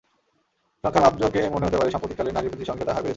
সংখ্যার 0.83 1.03
মাপজোকে 1.05 1.41
মনে 1.53 1.65
হতে 1.67 1.77
পারে 1.77 1.91
সাম্প্রতিককালে 1.93 2.31
নারীর 2.31 2.51
প্রতি 2.51 2.65
সহিংসতার 2.67 2.95
হার 2.95 3.03
বেড়েছে। 3.03 3.09